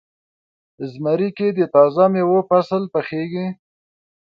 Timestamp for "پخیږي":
2.93-3.47